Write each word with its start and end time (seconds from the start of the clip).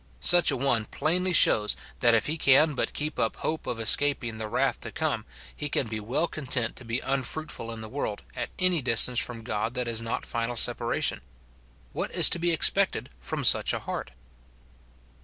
Such 0.19 0.49
a 0.49 0.57
one 0.57 0.85
plainly 0.85 1.31
shows, 1.31 1.75
that 1.99 2.15
if 2.15 2.25
he 2.25 2.35
can 2.35 2.73
but 2.73 2.91
keep 2.91 3.19
up 3.19 3.35
hope 3.35 3.67
of 3.67 3.77
escap 3.77 4.23
ing 4.23 4.39
the 4.39 4.47
"wrath 4.47 4.79
to 4.79 4.91
come," 4.91 5.27
he 5.55 5.69
can 5.69 5.85
be 5.85 5.99
well 5.99 6.27
content 6.27 6.75
to 6.77 6.83
be 6.83 7.01
unfruitful 7.01 7.71
in 7.71 7.81
the 7.81 7.87
world, 7.87 8.23
at 8.35 8.49
any 8.57 8.81
distance 8.81 9.19
from 9.19 9.43
God 9.43 9.75
that 9.75 9.87
is 9.87 10.01
not 10.01 10.25
final 10.25 10.55
separation. 10.55 11.21
What 11.93 12.09
is 12.15 12.31
to 12.31 12.39
be 12.39 12.49
expected 12.49 13.11
from 13.19 13.43
such 13.43 13.73
a 13.73 13.79
heart 13.81 14.09